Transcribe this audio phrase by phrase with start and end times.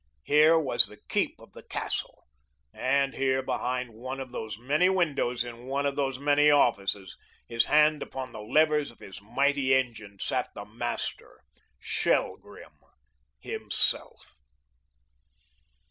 [0.23, 2.23] Here was the keep of the castle,
[2.73, 7.65] and here, behind one of those many windows, in one of those many offices, his
[7.65, 11.37] hand upon the levers of his mighty engine, sat the master,
[11.77, 12.79] Shelgrim
[13.39, 14.39] himself.